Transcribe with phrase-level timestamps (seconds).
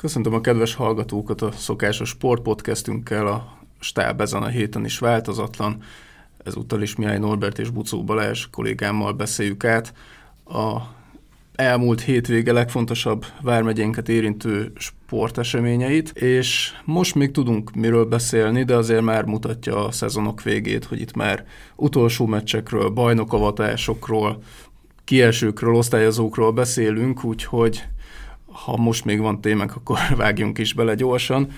[0.00, 3.26] Köszöntöm a kedves hallgatókat a szokásos sportpodcastünkkel.
[3.26, 5.82] A stáb ezen a héten is változatlan.
[6.44, 9.94] Ezúttal is Mihály Norbert és Bucó Balázs kollégámmal beszéljük át
[10.44, 10.76] a
[11.54, 19.24] elmúlt hétvége legfontosabb vármegyénket érintő sporteseményeit, és most még tudunk miről beszélni, de azért már
[19.24, 21.46] mutatja a szezonok végét, hogy itt már
[21.76, 24.42] utolsó meccsekről, bajnokavatásokról,
[25.04, 27.82] kiesőkről, osztályozókról beszélünk, úgyhogy
[28.52, 31.48] ha most még van témák, akkor vágjunk is bele gyorsan,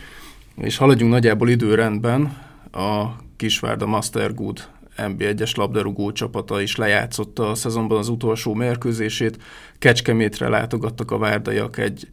[0.57, 2.37] és haladjunk nagyjából időrendben.
[2.73, 9.43] A Kisvárda Master Good NB1-es labdarúgó csapata is lejátszotta a szezonban az utolsó mérkőzését.
[9.79, 12.09] Kecskemétre látogattak a várdaiak egy,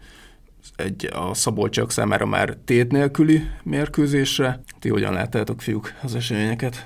[0.76, 4.62] egy a Szabolcsak számára már tét nélküli mérkőzésre.
[4.80, 6.86] Ti hogyan láttátok, fiúk, az eseményeket?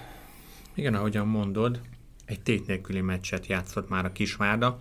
[0.74, 1.80] Igen, ahogyan mondod,
[2.26, 4.80] egy tét nélküli meccset játszott már a Kisvárda,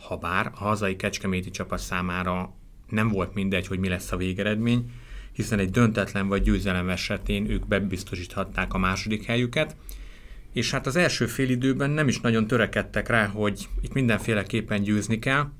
[0.00, 2.54] ha bár a hazai kecskeméti csapat számára
[2.88, 4.90] nem volt mindegy, hogy mi lesz a végeredmény,
[5.32, 9.76] hiszen egy döntetlen vagy győzelem esetén ők bebiztosíthatták a második helyüket,
[10.52, 15.18] és hát az első fél időben nem is nagyon törekedtek rá, hogy itt mindenféleképpen győzni
[15.18, 15.50] kell.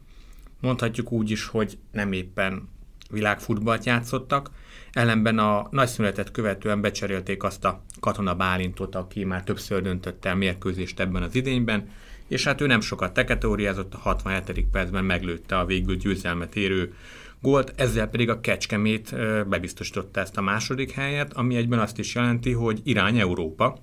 [0.60, 2.68] Mondhatjuk úgy is, hogy nem éppen
[3.10, 4.50] világfutballt játszottak,
[4.92, 10.34] ellenben a nagy szünetet követően becserélték azt a Katona Bálintot, aki már többször döntötte el
[10.34, 11.88] mérkőzést ebben az idényben,
[12.28, 14.66] és hát ő nem sokat teketóriázott, a 67.
[14.72, 16.94] percben meglőtte a végül győzelmet érő
[17.40, 19.14] gólt, ezzel pedig a Kecskemét
[19.48, 23.78] bebiztosította ezt a második helyet, ami egyben azt is jelenti, hogy irány Európa.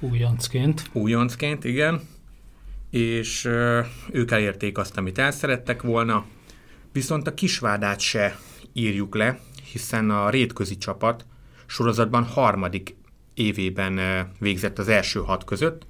[0.00, 0.90] Újoncként.
[0.92, 2.00] Újoncként, igen.
[2.90, 3.44] És
[4.10, 6.24] ők elérték azt, amit elszerettek volna,
[6.92, 8.38] viszont a kisvádát se
[8.72, 9.40] írjuk le,
[9.72, 11.26] hiszen a rétközi csapat
[11.66, 12.96] sorozatban harmadik
[13.34, 14.00] évében
[14.38, 15.86] végzett az első hat között,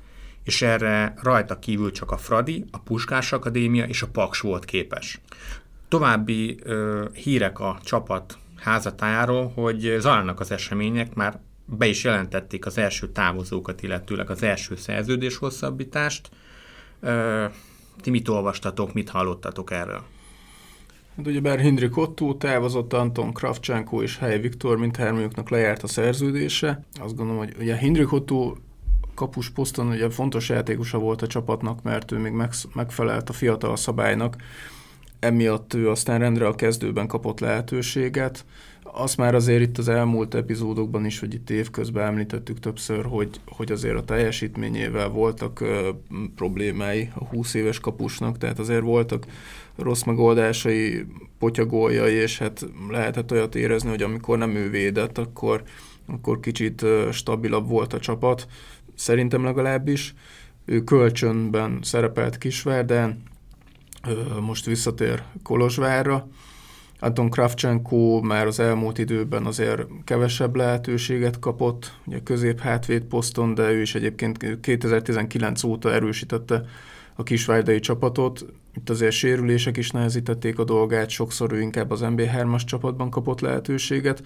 [0.48, 5.20] és erre rajta kívül csak a Fradi, a Puskás Akadémia és a Paks volt képes.
[5.88, 12.78] További ö, hírek a csapat házatájáról, hogy zajlanak az események, már be is jelentették az
[12.78, 16.30] első távozókat, illetőleg az első szerződés hosszabbítást.
[17.00, 17.44] Ö,
[18.00, 20.02] ti mit olvastatok, mit hallottatok erről?
[21.16, 26.84] Hát ugyebár Hindrik Otto távozott, Anton Kravcsánkó és Hely Viktor, mint hármójuknak lejárt a szerződése.
[27.00, 28.54] Azt gondolom, hogy ugye Hindrik Otto
[29.18, 32.32] kapus poszton ugye fontos játékosa volt a csapatnak, mert ő még
[32.74, 34.36] megfelelt a fiatal szabálynak,
[35.20, 38.44] emiatt ő aztán rendre a kezdőben kapott lehetőséget.
[38.82, 43.72] Azt már azért itt az elmúlt epizódokban is, hogy itt évközben említettük többször, hogy, hogy
[43.72, 45.88] azért a teljesítményével voltak ö,
[46.34, 49.26] problémái a 20 éves kapusnak, tehát azért voltak
[49.76, 51.06] rossz megoldásai,
[51.38, 55.62] potyagóljai, és hát lehetett olyat érezni, hogy amikor nem ő védett, akkor,
[56.06, 58.46] akkor kicsit stabilabb volt a csapat
[58.98, 60.14] szerintem legalábbis.
[60.64, 63.22] Ő kölcsönben szerepelt Kisvárden,
[64.40, 66.28] most visszatér Kolozsvárra.
[67.00, 73.70] Anton Kravchenko már az elmúlt időben azért kevesebb lehetőséget kapott, ugye közép hátvéd poszton, de
[73.70, 76.64] ő is egyébként 2019 óta erősítette
[77.14, 78.46] a kisvárdai csapatot.
[78.74, 84.22] Itt azért sérülések is nehezítették a dolgát, sokszor ő inkább az MB3-as csapatban kapott lehetőséget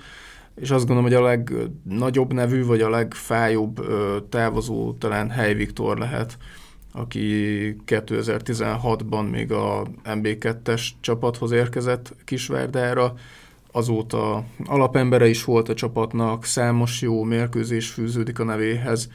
[0.55, 3.87] és azt gondolom, hogy a legnagyobb nevű, vagy a legfájóbb
[4.29, 6.39] távozó talán Hely Viktor lehet,
[6.93, 7.23] aki
[7.87, 13.15] 2016-ban még a MB2-es csapathoz érkezett Kisvárdára,
[13.73, 19.09] azóta alapembere is volt a csapatnak, számos jó mérkőzés fűződik a nevéhez,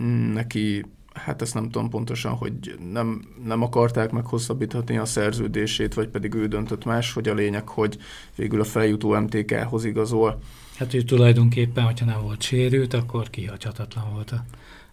[0.00, 0.84] mm, neki
[1.14, 6.46] hát ezt nem tudom pontosan, hogy nem, nem akarták meghosszabbítani a szerződését, vagy pedig ő
[6.46, 7.98] döntött más, hogy a lényeg, hogy
[8.34, 10.38] végül a feljutó MTK-hoz igazol.
[10.76, 14.44] Hát ő tulajdonképpen, hogyha nem volt sérült, akkor kihagyhatatlan volt a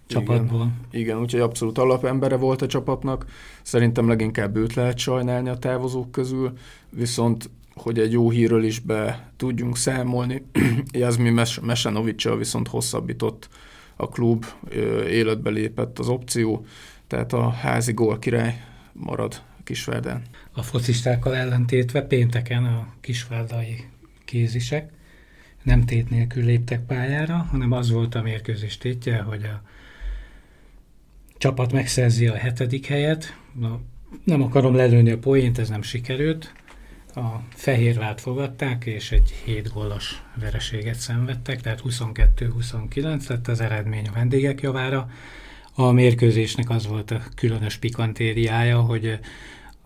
[0.08, 0.72] csapatból.
[0.92, 3.26] Igen, igen, úgyhogy abszolút alapembere volt a csapatnak.
[3.62, 6.54] Szerintem leginkább őt lehet sajnálni a távozók közül,
[6.90, 10.46] viszont hogy egy jó hírről is be tudjunk számolni,
[10.92, 13.50] Jazmi Mes- Mesenovicsal viszont hosszabbított
[13.98, 14.46] a klub,
[15.10, 16.66] életbe lépett az opció,
[17.08, 18.64] tehát a házi gól király
[18.94, 20.22] marad Kisvárdán.
[20.52, 23.86] A focistákkal ellentétve pénteken a kisvárdai
[24.26, 24.92] kézisek
[25.64, 29.62] nem tét nélkül léptek pályára, hanem az volt a mérkőzés tétje, hogy a
[31.38, 33.38] csapat megszerzi a hetedik helyet.
[33.60, 33.80] Na,
[34.24, 36.54] nem akarom lelőni a poént, ez nem sikerült.
[37.18, 44.12] A Fehérvárt fogadták, és egy 7 gólos vereséget szenvedtek, tehát 22-29 lett az eredmény a
[44.12, 45.10] vendégek javára.
[45.74, 49.20] A mérkőzésnek az volt a különös pikantériája, hogy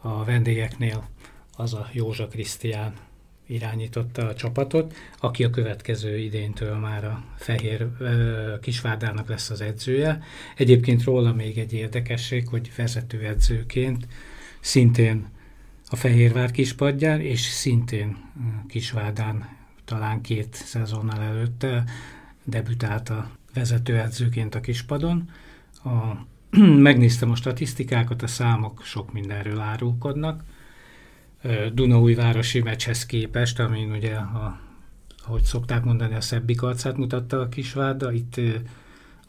[0.02, 1.10] a vendégeknél
[1.58, 2.94] az a Józsa Krisztián
[3.48, 7.88] irányította a csapatot, aki a következő idéntől már a Fehér
[8.62, 10.24] Kisvárdának lesz az edzője.
[10.56, 14.08] Egyébként róla még egy érdekesség, hogy vezető edzőként
[14.60, 15.28] szintén
[15.94, 18.18] a Fehérvár kispadján, és szintén
[18.68, 19.50] Kisvádán
[19.86, 21.84] talán két szezonnal előtte
[22.44, 25.30] debütált a vezetőedzőként a kispadon.
[25.84, 25.90] A,
[26.90, 30.44] megnéztem a statisztikákat, a számok sok mindenről árulkodnak.
[31.74, 34.60] Dunaújvárosi meccshez képest, amin ugye, a,
[35.26, 38.40] ahogy szokták mondani, a szebbik arcát mutatta a Kisvárda, itt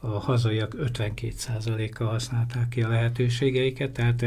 [0.05, 4.25] a hazaiak 52%-kal használták ki a lehetőségeiket, tehát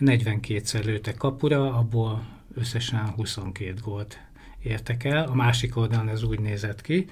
[0.00, 4.20] 42-szer lőtek kapura, abból összesen 22 gólt
[4.62, 5.24] értek el.
[5.24, 7.08] A másik oldalon ez úgy nézett ki,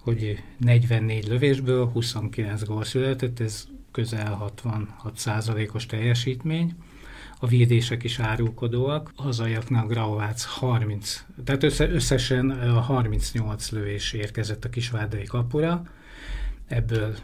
[0.00, 6.74] hogy 44 lövésből 29 gól született, ez közel 66 os teljesítmény.
[7.38, 9.12] A védések is árulkodóak.
[9.16, 15.82] A hazaiaknak Grauvác 30, tehát össze, összesen 38 lövés érkezett a kisvárdai kapura,
[16.66, 17.16] ebből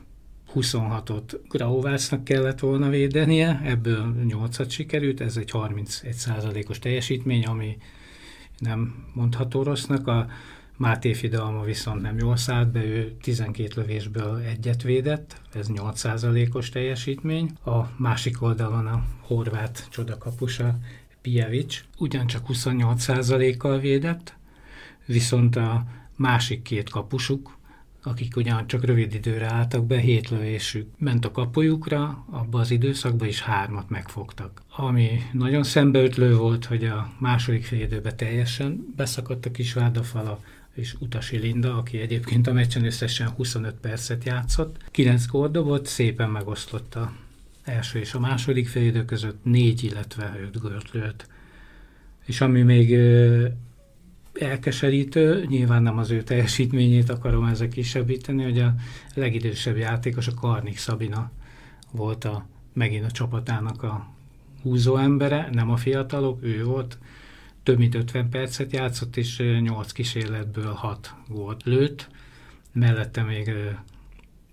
[0.55, 7.77] 26-ot Grauvásznak kellett volna védenie, ebből 8-at sikerült, ez egy 31%-os teljesítmény, ami
[8.59, 10.06] nem mondható rossznak.
[10.06, 10.27] A
[10.77, 17.51] Máté Fidalma viszont nem jól szállt be, ő 12 lövésből egyet védett, ez 8%-os teljesítmény.
[17.65, 20.79] A másik oldalon a horvát csodakapusa
[21.23, 24.37] Pijevics ugyancsak 28%-kal védett,
[25.06, 25.85] viszont a
[26.17, 27.57] másik két kapusuk,
[28.03, 33.29] akik ugyan csak rövid időre álltak be, hét lövésük ment a kapujukra, abban az időszakban
[33.29, 34.62] is hármat megfogtak.
[34.77, 40.41] Ami nagyon szembeötlő volt, hogy a második fél időben teljesen beszakadt a kis várdafala,
[40.75, 47.12] és Utasi Linda, aki egyébként a meccsen összesen 25 percet játszott, 9 gólt szépen megosztotta
[47.65, 51.27] első és a második fél idő között négy, illetve öt gólt lőtt.
[52.25, 52.99] És ami még
[54.40, 58.75] elkeserítő, nyilván nem az ő teljesítményét akarom ezzel kisebbíteni, hogy a
[59.14, 61.31] legidősebb játékos, a Karnik Szabina
[61.93, 64.08] volt a, megint a csapatának a
[64.62, 66.99] húzó embere, nem a fiatalok, ő volt,
[67.62, 72.08] több mint 50 percet játszott, és 8 kísérletből 6 gólt lőtt.
[72.73, 73.50] Mellette még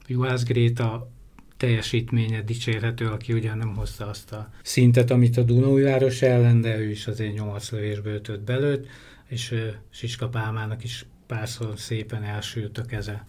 [0.07, 1.09] Juhász Gréta
[1.57, 6.89] teljesítménye dicsérhető, aki ugyan nem hozta azt a szintet, amit a Dunójáros ellen, de ő
[6.89, 8.87] is azért 8 lövésből 5 belőtt
[9.27, 9.55] és
[9.89, 13.25] Siska Pálmának is párszor szépen elsült a keze.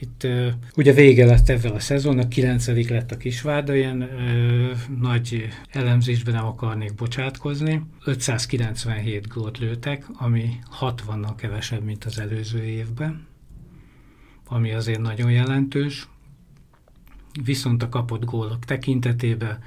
[0.00, 5.48] Itt uh, ugye vége lett ezzel a szezonnak, 9 lett a Kisvárda, ilyen uh, nagy
[5.70, 7.82] elemzésben nem akarnék bocsátkozni.
[8.04, 13.26] 597 gólt lőtek, ami 60-nal kevesebb, mint az előző évben,
[14.46, 16.08] ami azért nagyon jelentős.
[17.44, 19.58] Viszont a kapott gólok tekintetében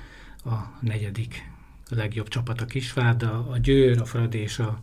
[0.44, 1.50] a negyedik
[1.89, 4.81] legjobb csapat a Kisvárda, a Győr, a Fradi és a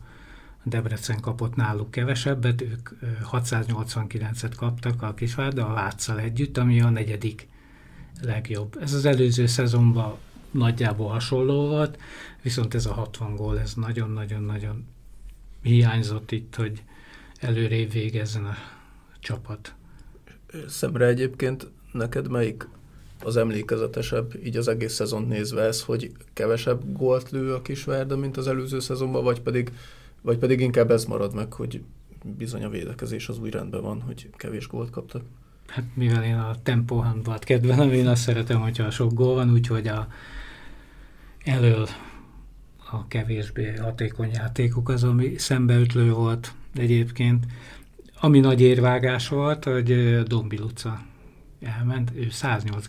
[0.63, 2.89] Debrecen kapott náluk kevesebbet, ők
[3.33, 7.49] 689-et kaptak a Kisvárda a Váccal együtt, ami a negyedik
[8.23, 8.77] legjobb.
[8.81, 10.17] Ez az előző szezonban
[10.51, 11.99] nagyjából hasonló volt,
[12.43, 14.87] viszont ez a 60 gól, ez nagyon-nagyon-nagyon
[15.63, 16.83] hiányzott itt, hogy
[17.41, 18.55] előrébb végezzen a
[19.21, 19.75] csapat.
[20.69, 22.69] Szemre egyébként neked melyik
[23.23, 28.37] az emlékezetesebb, így az egész szezont nézve ez, hogy kevesebb gólt lő a Kisvárda, mint
[28.37, 29.73] az előző szezonban, vagy pedig
[30.23, 31.83] vagy pedig inkább ez marad meg, hogy
[32.37, 35.23] bizony a védekezés az új rendben van, hogy kevés gólt kaptak?
[35.67, 39.87] Hát mivel én a tempó handbalt kedvelem, én azt szeretem, hogyha sok gól van, úgyhogy
[39.87, 40.09] a
[41.45, 41.89] elől
[42.91, 47.47] a kevésbé hatékony játékuk az, ami szembeütlő volt egyébként.
[48.21, 51.01] Ami nagy érvágás volt, hogy Dombi Luca
[51.61, 52.87] elment, ő 108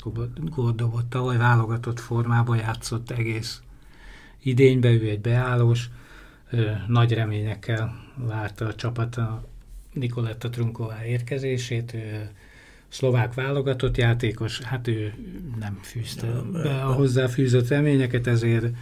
[0.56, 3.62] gólt dobott, tavaly válogatott formában játszott egész
[4.44, 5.90] idénybe, ő egy beállós,
[6.88, 9.48] nagy reményekkel várta a csapat a
[9.94, 12.30] Nikoletta Trunková érkezését, ő
[12.88, 15.14] szlovák válogatott játékos, hát ő
[15.60, 18.76] nem fűzte be a hozzáfűzött reményeket, ezért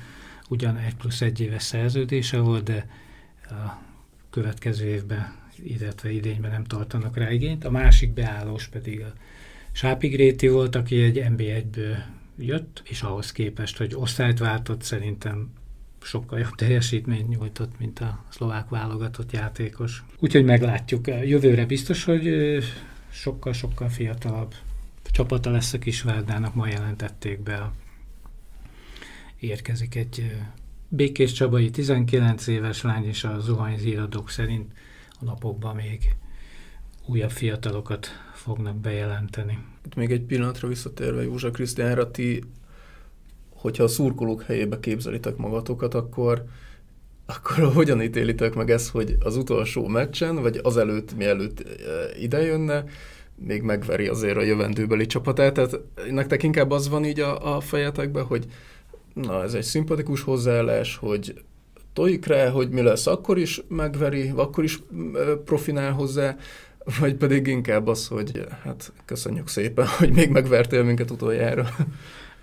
[0.50, 2.89] ugyan egy plusz egy éves szerződése volt, de
[3.41, 3.81] a
[4.29, 7.65] következő évben, illetve idényben nem tartanak rá igényt.
[7.65, 9.13] A másik beállós pedig a
[9.71, 11.97] Sápi Gréti volt, aki egy NB1-ből
[12.38, 15.50] jött, és ahhoz képest, hogy osztályt váltott, szerintem
[16.07, 20.03] sokkal jobb teljesítményt nyújtott, mint a szlovák válogatott játékos.
[20.19, 21.07] Úgyhogy meglátjuk.
[21.07, 22.29] Jövőre biztos, hogy
[23.09, 24.53] sokkal-sokkal fiatalabb
[25.11, 27.71] csapata lesz a Kisvárdának, ma jelentették be.
[29.39, 30.35] Érkezik egy
[30.89, 34.71] Békés Csabai 19 éves lány, és a zuhany híradók szerint
[35.19, 36.15] a napokban még
[37.05, 39.59] újabb fiatalokat fognak bejelenteni.
[39.95, 42.43] Még egy pillanatra visszatérve Józsa Krisztiánra, ti
[43.57, 46.43] hogyha a szurkolók helyébe képzelitek magatokat, akkor,
[47.25, 51.65] akkor hogyan ítélitek meg ezt, hogy az utolsó meccsen, vagy azelőtt, mielőtt e,
[52.19, 52.83] idejönne,
[53.35, 55.53] még megveri azért a jövendőbeli csapatát.
[55.53, 58.45] Tehát nektek inkább az van így a, a fejetekben, hogy
[59.13, 61.41] na, ez egy szimpatikus hozzáállás, hogy
[61.93, 64.81] tojik rá, hogy mi lesz, akkor is megveri, akkor is
[65.45, 66.35] profinál hozzá,
[66.99, 71.67] vagy pedig inkább az, hogy hát köszönjük szépen, hogy még megvertél minket utoljára.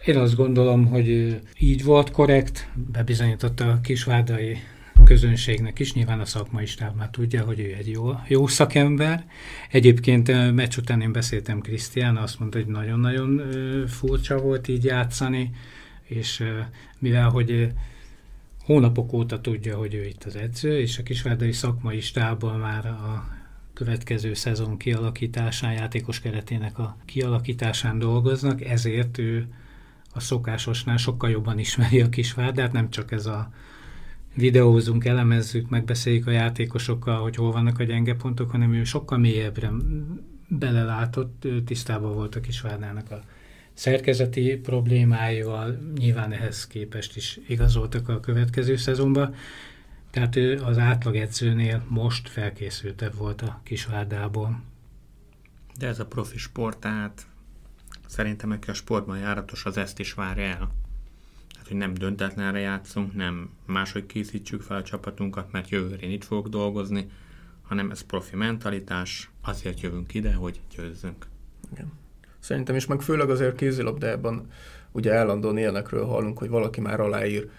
[0.07, 4.59] Én azt gondolom, hogy így volt korrekt, bebizonyította a kisvárdai
[5.05, 9.27] közönségnek is, nyilván a szakmai stáb már tudja, hogy ő egy jó, jó szakember.
[9.71, 13.43] Egyébként meccs után én beszéltem Krisztián, azt mondta, hogy nagyon-nagyon
[13.87, 15.51] furcsa volt így játszani,
[16.03, 16.43] és
[16.99, 17.73] mivel, hogy
[18.65, 23.29] hónapok óta tudja, hogy ő itt az edző, és a kisvárdai szakmai stábban már a
[23.75, 29.49] következő szezon kialakításán, játékos keretének a kialakításán dolgoznak, ezért ő
[30.15, 33.51] a szokásosnál sokkal jobban ismeri a kisvárdát, nem csak ez a
[34.35, 39.71] videózunk, elemezzük, megbeszéljük a játékosokkal, hogy hol vannak a gyenge pontok, hanem ő sokkal mélyebbre
[40.49, 43.21] belelátott, tisztában volt a kisvárdának a
[43.73, 49.35] szerkezeti problémáival, nyilván ehhez képest is igazoltak a következő szezonban,
[50.11, 54.63] tehát ő az átlagedzőnél most felkészültebb volt a kisvárdából.
[55.79, 57.27] De ez a profi sport, tehát
[58.07, 60.71] szerintem, aki a sportban járatos, az ezt is várja el.
[61.53, 66.25] Tehát, hogy nem döntetlenre játszunk, nem máshogy készítsük fel a csapatunkat, mert jövőre én itt
[66.25, 67.11] fogok dolgozni,
[67.63, 71.27] hanem ez profi mentalitás, azért jövünk ide, hogy győzzünk.
[71.73, 71.93] Igen.
[72.39, 74.47] Szerintem is, meg főleg azért kézilabdában
[74.93, 77.51] ugye állandóan ilyenekről hallunk, hogy valaki már aláír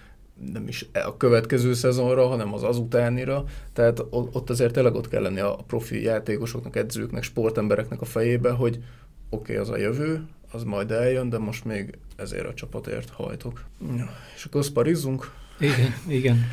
[0.51, 3.43] nem is a következő szezonra, hanem az azutánira.
[3.73, 8.83] Tehát ott azért tényleg ott kell lenni a profi játékosoknak, edzőknek, sportembereknek a fejébe, hogy
[9.29, 13.65] oké, okay, az a jövő, az majd eljön, de most még ezért a csapatért hajtok.
[13.95, 15.33] Ja, és akkor szparizzunk?
[15.59, 16.45] Igen, igen.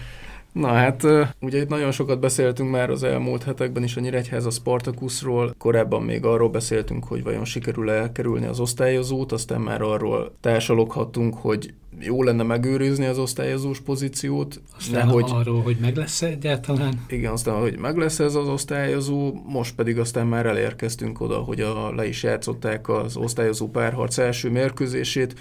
[0.53, 1.03] Na hát,
[1.41, 6.25] ugye itt nagyon sokat beszéltünk már az elmúlt hetekben is a Nyíregyháza Spartakuszról, korábban még
[6.25, 12.23] arról beszéltünk, hogy vajon sikerül -e elkerülni az osztályozót, aztán már arról társaloghattunk, hogy jó
[12.23, 14.61] lenne megőrizni az osztályozós pozíciót.
[14.77, 17.05] Aztán nehogy, arról, hogy meg lesz -e egyáltalán.
[17.09, 21.61] Igen, aztán, hogy meg lesz ez az osztályozó, most pedig aztán már elérkeztünk oda, hogy
[21.61, 25.35] a, le is játszották az osztályozó párharc első mérkőzését.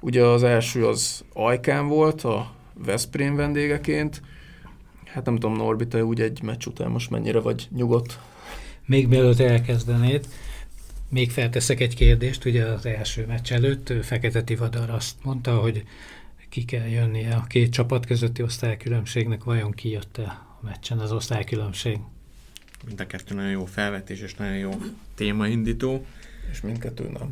[0.00, 2.50] Ugye az első az Ajkán volt, a
[2.84, 4.22] Veszprém vendégeként,
[5.12, 8.18] Hát nem tudom, Norbi, te úgy egy meccs után most mennyire vagy nyugodt?
[8.86, 10.26] Még mielőtt elkezdenéd,
[11.08, 15.84] még felteszek egy kérdést, ugye az első meccs előtt Fekete Tivadar azt mondta, hogy
[16.48, 21.12] ki kell jönnie a két csapat közötti osztálykülönbségnek, vajon ki jött -e a meccsen az
[21.12, 21.98] osztálykülönbség?
[22.86, 24.80] Mind a kettő nagyon jó felvetés és nagyon jó
[25.14, 26.06] témaindító.
[26.50, 27.30] És mindkettő nem.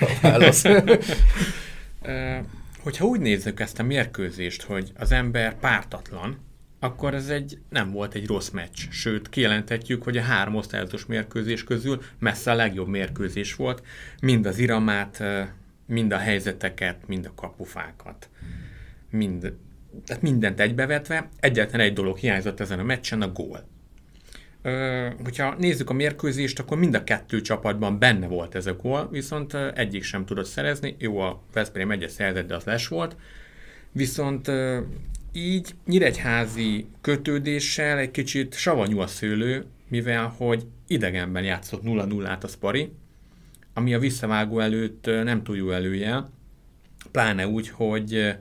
[0.00, 0.64] a válasz.
[2.82, 6.38] Hogyha úgy nézzük ezt a mérkőzést, hogy az ember pártatlan,
[6.82, 8.78] akkor ez egy nem volt egy rossz meccs.
[8.90, 13.82] Sőt, kijelenthetjük, hogy a három osztályozós mérkőzés közül messze a legjobb mérkőzés volt.
[14.20, 15.22] Mind az iramát,
[15.86, 18.28] mind a helyzeteket, mind a kapufákat.
[19.10, 19.52] Mind,
[20.06, 21.28] tehát mindent egybevetve.
[21.40, 23.64] Egyetlen egy dolog hiányzott ezen a meccsen, a gól.
[24.62, 29.08] Ö, hogyha nézzük a mérkőzést, akkor mind a kettő csapatban benne volt ez a gól,
[29.10, 30.96] viszont egyik sem tudott szerezni.
[30.98, 33.16] Jó, a Veszprém egyet szerzett, de az les volt.
[33.92, 34.50] Viszont
[35.32, 42.92] így nyíregyházi kötődéssel egy kicsit savanyú a szőlő, mivel hogy idegenben játszott 0-0-át a Spari,
[43.74, 46.32] ami a visszavágó előtt nem túl jó előjel,
[47.10, 48.36] pláne úgy, hogy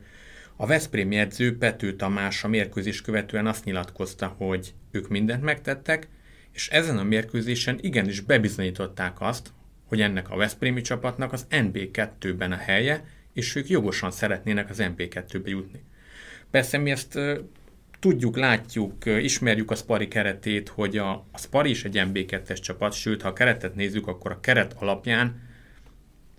[0.55, 6.07] a Veszprém jegyző Pető Tamás a mérkőzés követően azt nyilatkozta, hogy ők mindent megtettek,
[6.51, 9.53] és ezen a mérkőzésen igenis bebizonyították azt,
[9.85, 15.49] hogy ennek a Veszprémi csapatnak az NB2-ben a helye, és ők jogosan szeretnének az NB2-be
[15.49, 15.83] jutni.
[16.51, 17.19] Persze mi ezt
[17.99, 23.21] tudjuk, látjuk, ismerjük a Spari keretét, hogy a, a Spari is egy MB2-es csapat, sőt,
[23.21, 25.49] ha a keretet nézzük, akkor a keret alapján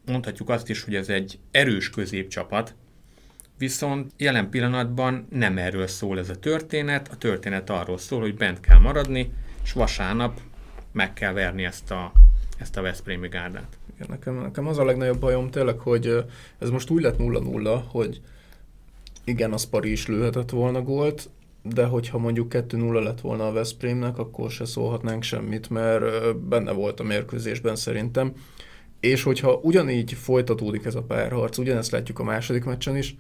[0.07, 2.75] mondhatjuk azt is, hogy ez egy erős középcsapat,
[3.59, 8.61] viszont jelen pillanatban nem erről szól ez a történet, a történet arról szól, hogy bent
[8.61, 9.33] kell maradni,
[9.65, 10.41] és vasárnap
[10.93, 12.13] meg kell verni ezt a,
[12.59, 13.79] ezt a Veszprémi gárdát.
[14.09, 16.25] Nekem, nekem az a legnagyobb bajom tényleg, hogy
[16.59, 18.21] ez most úgy lett 0-0, hogy
[19.25, 21.31] igen, az Pari is lőhetett volna gólt,
[21.63, 27.01] de hogyha mondjuk 2-0 lett volna a Veszprémnek, akkor se szólhatnánk semmit, mert benne volt
[27.01, 28.33] a mérkőzésben szerintem.
[29.01, 33.17] És hogyha ugyanígy folytatódik ez a párharc, ugyanezt látjuk a második meccsen is,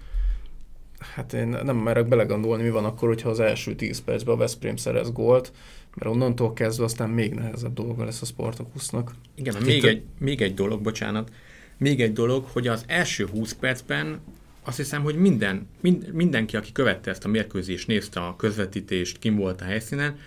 [1.15, 4.77] hát én nem merek belegondolni, mi van akkor, hogyha az első 10 percben a Veszprém
[4.77, 5.53] szerez gólt,
[5.95, 9.15] mert onnantól kezdve aztán még nehezebb dolga lesz a Spartakusznak.
[9.35, 11.33] Igen, még egy, még egy dolog, bocsánat,
[11.77, 14.21] még egy dolog, hogy az első 20 percben
[14.65, 19.37] azt hiszem, hogy minden, mind, mindenki, aki követte ezt a mérkőzést, nézte a közvetítést, kim
[19.37, 20.19] volt a helyszínen,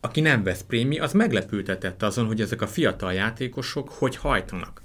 [0.00, 4.82] aki nem vesz prémi, az meglepültetett azon, hogy ezek a fiatal játékosok hogy hajtanak.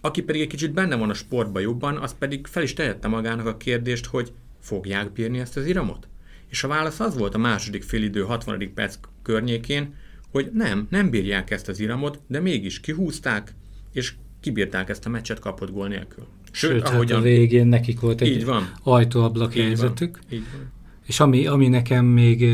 [0.00, 3.46] Aki pedig egy kicsit benne van a sportban jobban, az pedig fel is tehette magának
[3.46, 6.08] a kérdést, hogy fogják bírni ezt az iramot?
[6.48, 8.72] És a válasz az volt a második félidő 60.
[8.74, 9.94] perc környékén,
[10.30, 13.54] hogy nem, nem bírják ezt az iramot, de mégis kihúzták,
[13.92, 16.26] és kibírták ezt a meccset kapott gól nélkül.
[16.56, 17.16] Sőt, Sőt ahogyan...
[17.16, 18.72] hát a végén nekik volt egy így van.
[18.82, 20.18] ajtóablak így helyzetük.
[20.22, 20.38] Van.
[20.38, 20.72] Így van.
[21.06, 22.44] És ami, ami nekem még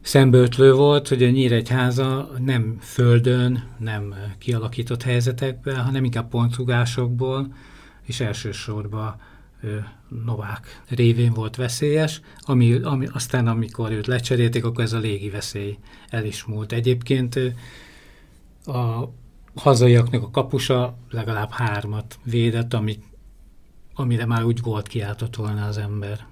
[0.00, 7.54] szembeötlő volt, hogy a Nyíregyháza nem földön, nem kialakított helyzetekben, hanem inkább pontszugásokból,
[8.02, 9.16] és elsősorban
[10.24, 15.78] Novák révén volt veszélyes, ami, ami, aztán amikor őt lecserélték, akkor ez a légi veszély
[16.08, 16.72] el is múlt.
[16.72, 17.40] Egyébként
[18.64, 19.08] a
[19.54, 23.02] hazaiaknak a kapusa legalább hármat védett, amit,
[23.94, 26.26] amire már úgy volt kiáltott volna az ember.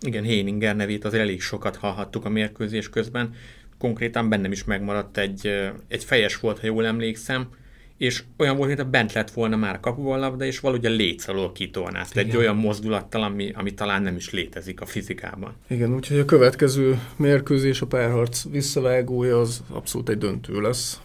[0.00, 3.34] Igen, Héninger nevét azért elég sokat hallhattuk a mérkőzés közben.
[3.78, 7.48] Konkrétan bennem is megmaradt egy, egy fejes volt, ha jól emlékszem,
[7.96, 11.28] és olyan volt, mintha bent lett volna már a kapuval labda, és valahogy a léc
[11.28, 12.16] alól kitornázt.
[12.16, 15.54] Egy olyan mozdulattal, ami, ami talán nem is létezik a fizikában.
[15.68, 21.00] Igen, úgyhogy a következő mérkőzés, a párharc visszavágója az abszolút egy döntő lesz.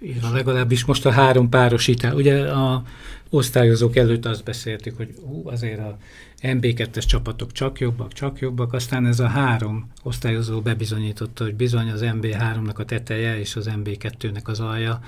[0.00, 2.12] Igen, legalábbis most a három párosítás.
[2.12, 2.82] Ugye a
[3.30, 5.96] osztályozók előtt azt beszéltük, hogy ú, azért a
[6.42, 12.00] MB2-es csapatok csak jobbak, csak jobbak, aztán ez a három osztályozó bebizonyította, hogy bizony az
[12.04, 15.00] MB3-nak a teteje és az MB2-nek az alja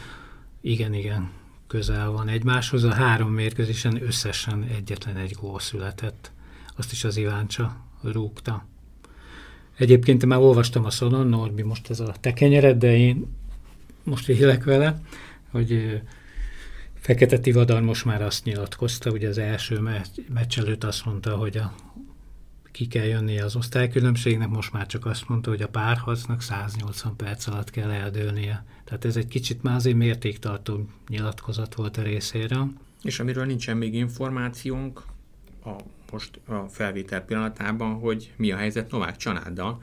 [0.61, 1.30] igen, igen,
[1.66, 2.84] közel van egymáshoz.
[2.84, 6.32] A három mérkőzésen összesen egyetlen egy gól született.
[6.76, 8.66] Azt is az Iváncsa rúgta.
[9.76, 13.26] Egyébként már olvastam a szonon, Norbi, most ez a tekenyered, de én
[14.04, 15.00] most élek vele,
[15.50, 16.00] hogy
[16.94, 19.80] Fekete Tivadar most már azt nyilatkozta, ugye az első
[20.28, 21.75] meccs előtt azt mondta, hogy a,
[22.73, 27.47] ki kell jönnie az osztálykülönbségnek, most már csak azt mondta, hogy a párharcnak 180 perc
[27.47, 28.64] alatt kell eldőlnie.
[28.85, 32.73] Tehát ez egy kicsit már azért mértéktartó nyilatkozat volt a részéről.
[33.02, 35.02] És amiről nincsen még információnk,
[35.64, 35.76] a,
[36.11, 39.82] most a felvétel pillanatában, hogy mi a helyzet Novák Csanáddal,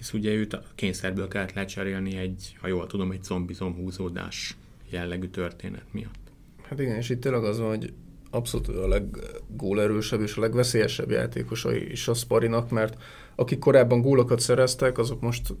[0.00, 4.56] hisz ugye őt a kényszerből kellett lecserélni egy, ha jól tudom, egy zombizom húzódás
[4.90, 6.30] jellegű történet miatt.
[6.62, 7.92] Hát igen, és itt tényleg az van, hogy
[8.30, 13.02] abszolút a leggólerősebb és a legveszélyesebb játékosai is a Sparinak, mert
[13.34, 15.54] akik korábban gólokat szereztek, azok most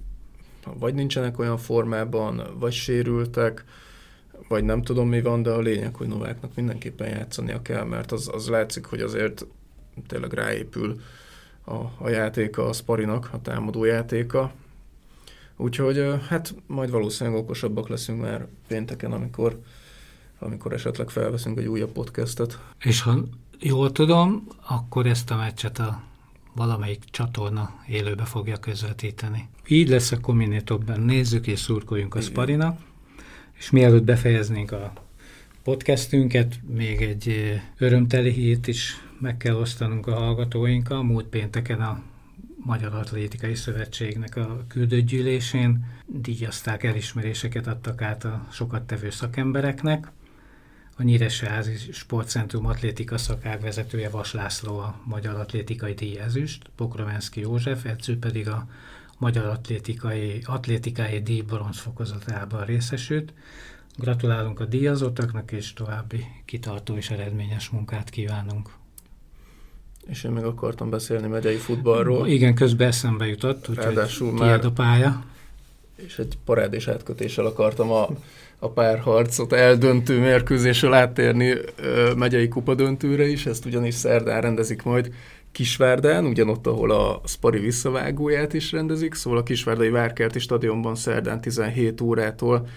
[0.78, 3.64] vagy nincsenek olyan formában, vagy sérültek,
[4.48, 8.30] vagy nem tudom mi van, de a lényeg, hogy Nováknak mindenképpen játszania kell, mert az,
[8.32, 9.46] az látszik, hogy azért
[10.06, 11.00] tényleg ráépül
[11.70, 14.52] a, a játéka a Sparinak, a támadó játéka.
[15.56, 19.60] Úgyhogy hát majd valószínűleg okosabbak leszünk már pénteken, amikor
[20.40, 22.58] amikor esetleg felveszünk egy újabb podcastet.
[22.78, 23.18] És ha
[23.60, 26.02] jól tudom, akkor ezt a meccset a
[26.54, 29.48] valamelyik csatorna élőbe fogja közvetíteni.
[29.68, 32.76] Így lesz, akkor minél többen nézzük és szurkoljunk a Sparina.
[33.52, 34.92] És mielőtt befejeznénk a
[35.62, 41.02] podcastünket, még egy örömteli hét is meg kell osztanunk a hallgatóinkkal.
[41.02, 42.02] Múlt pénteken a
[42.64, 50.10] Magyar Atlétikai Szövetségnek a küldőgyűlésén díjazták, elismeréseket adtak át a sokat tevő szakembereknek.
[50.96, 57.84] A Nyíregyházi Sportcentrum atlétika szakág vezetője Vas László a Magyar Atlétikai Díj ezüst, Pokrovenszki József,
[57.84, 58.68] edző pedig a
[59.18, 63.32] Magyar Atlétikai, Atlétikai Díj bronzfokozatában részesült.
[63.96, 68.70] Gratulálunk a díjazottaknak, és további kitartó és eredményes munkát kívánunk.
[70.06, 72.26] És én meg akartam beszélni megyei futballról.
[72.26, 75.24] Igen, közben eszembe jutott, úgyhogy már a pálya.
[75.96, 78.08] És egy parádés átkötéssel akartam a
[78.62, 81.54] a párharcot eldöntő mérkőzésről áttérni
[82.16, 85.12] megyei kupa döntőre is, ezt ugyanis szerdán rendezik majd
[85.52, 92.00] Kisvárdán, ugyanott, ahol a Spari visszavágóját is rendezik, szóval a Kisvárdai Várkerti stadionban szerdán 17
[92.00, 92.68] órától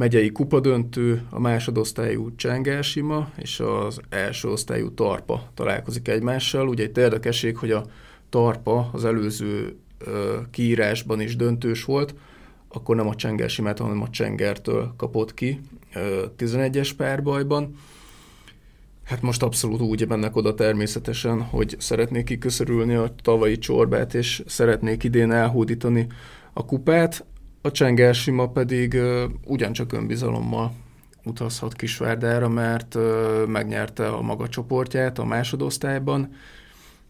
[0.00, 6.68] megyei kupadöntő, a másodosztályú Csengelsima és az első osztályú Tarpa találkozik egymással.
[6.68, 7.84] Ugye egy érdekesség, hogy a
[8.28, 12.14] Tarpa az előző ö, kiírásban is döntős volt,
[12.68, 15.60] akkor nem a Csenger simát, hanem a Csengertől kapott ki
[16.38, 17.76] 11-es párbajban.
[19.04, 25.04] Hát most abszolút úgy mennek oda természetesen, hogy szeretnék kiköszörülni a tavalyi csorbát, és szeretnék
[25.04, 26.06] idén elhódítani
[26.52, 27.24] a kupát.
[27.62, 28.16] A Csenger
[28.52, 30.72] pedig uh, ugyancsak önbizalommal
[31.24, 36.32] utazhat Kisvárdára, mert uh, megnyerte a maga csoportját a másodosztályban,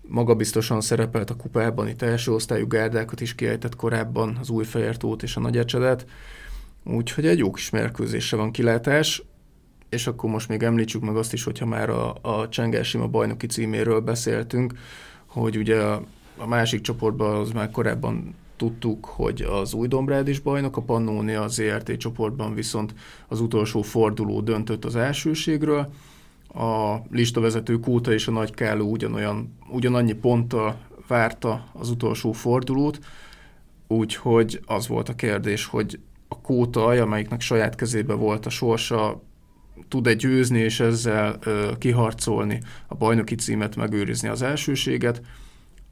[0.01, 5.37] magabiztosan szerepelt a kupában, itt első osztályú gárdákat is kiejtett korábban, az új Fejertót és
[5.37, 6.07] a Nagyecsedet,
[6.85, 9.23] úgyhogy egy jó kis mérkőzésre van kilátás,
[9.89, 13.47] és akkor most még említsük meg azt is, hogyha már a, a Csengel Sima bajnoki
[13.47, 14.73] címéről beszéltünk,
[15.27, 15.83] hogy ugye
[16.37, 21.43] a másik csoportban az már korábban tudtuk, hogy az új Dombrád is bajnok, a Pannonia
[21.43, 22.95] az ZRT csoportban viszont
[23.29, 25.93] az utolsó forduló döntött az elsőségről,
[26.55, 32.99] a listavezető Kóta és a Nagy Káló ugyanolyan, ugyanannyi ponttal várta az utolsó fordulót,
[33.89, 39.23] úgyhogy az volt a kérdés, hogy a Kótaj, amelyiknek saját kezébe volt a sorsa,
[39.89, 45.23] tud-e győzni és ezzel ö, kiharcolni a bajnoki címet, megőrizni az elsőséget.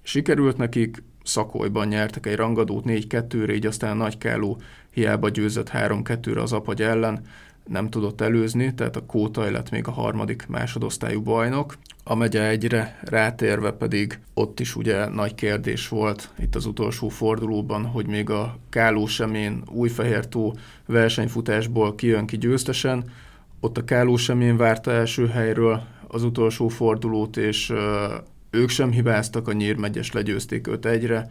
[0.03, 4.61] Sikerült nekik, Szakolyban nyertek egy rangadót 4-2-re, így aztán Nagy Káló
[4.91, 7.21] hiába győzött 3-2-re az Apagy ellen,
[7.67, 11.77] nem tudott előzni, tehát a Kóta lett még a harmadik másodosztályú bajnok.
[12.05, 17.85] A megye egyre rátérve pedig ott is ugye nagy kérdés volt itt az utolsó fordulóban,
[17.85, 23.05] hogy még a Káló Semén Újfehértó versenyfutásból kijön ki győztesen.
[23.61, 27.73] Ott a Káló Semén várta első helyről az utolsó fordulót, és
[28.51, 31.31] ők sem hibáztak, a Nyírmegyes legyőzték őt egyre,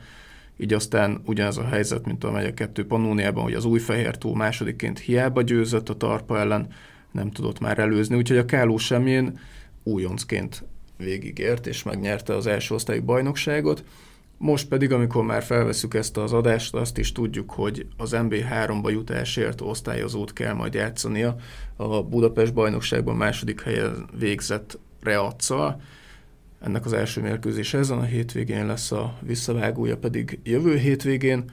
[0.58, 5.00] így aztán ugyanaz a helyzet, mint a megye kettő Pannóniában, hogy az új tó másodikként
[5.00, 6.68] hiába győzött a Tarpa ellen,
[7.12, 9.40] nem tudott már előzni, úgyhogy a Káló Semjén
[9.84, 10.64] újoncként
[10.98, 13.84] végigért és megnyerte az első osztályú bajnokságot.
[14.38, 19.62] Most pedig, amikor már felveszük ezt az adást, azt is tudjuk, hogy az MB3-ba jutásért
[19.62, 21.36] osztályozót kell majd játszania
[21.76, 25.82] a Budapest bajnokságban második helyen végzett Reaccal,
[26.68, 31.52] ennek az első mérkőzés ezen a hétvégén lesz, a visszavágója pedig jövő hétvégén.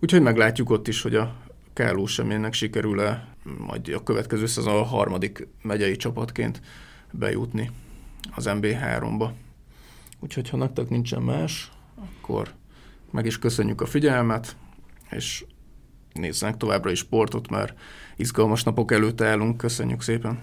[0.00, 1.36] Úgyhogy meglátjuk ott is, hogy a
[1.72, 6.60] Káló seménynek sikerül-e majd a következő szezon a harmadik megyei csapatként
[7.10, 7.70] bejutni
[8.34, 9.28] az MB3-ba.
[10.20, 12.52] Úgyhogy ha nektek nincsen más, akkor
[13.10, 14.56] meg is köszönjük a figyelmet,
[15.10, 15.44] és
[16.12, 17.78] nézzenek továbbra is sportot, mert
[18.16, 19.56] izgalmas napok előtt állunk.
[19.56, 20.38] Köszönjük szépen!